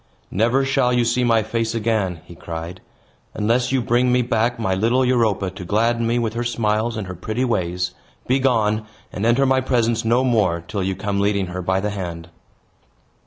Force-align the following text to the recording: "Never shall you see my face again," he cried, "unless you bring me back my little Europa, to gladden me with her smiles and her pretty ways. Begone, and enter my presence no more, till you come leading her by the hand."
"Never 0.31 0.65
shall 0.65 0.91
you 0.91 1.05
see 1.05 1.23
my 1.23 1.43
face 1.43 1.75
again," 1.75 2.21
he 2.25 2.33
cried, 2.33 2.81
"unless 3.35 3.71
you 3.71 3.83
bring 3.83 4.11
me 4.11 4.23
back 4.23 4.57
my 4.57 4.73
little 4.73 5.05
Europa, 5.05 5.51
to 5.51 5.63
gladden 5.63 6.07
me 6.07 6.17
with 6.17 6.33
her 6.33 6.43
smiles 6.43 6.97
and 6.97 7.05
her 7.05 7.13
pretty 7.13 7.45
ways. 7.45 7.93
Begone, 8.25 8.87
and 9.13 9.27
enter 9.27 9.45
my 9.45 9.61
presence 9.61 10.03
no 10.03 10.23
more, 10.23 10.63
till 10.67 10.81
you 10.81 10.95
come 10.95 11.19
leading 11.19 11.45
her 11.53 11.61
by 11.61 11.79
the 11.79 11.91
hand." 11.91 12.29